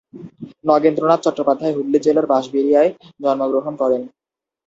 নগেন্দ্রনাথ 0.65 1.19
চট্টোপাধ্যায় 1.23 1.75
হুগলী 1.75 1.99
জেলার 2.05 2.29
বাঁশবেড়িয়ায় 2.31 2.89
জন্মগ্রহণ 3.23 3.73
করেন। 3.75 4.01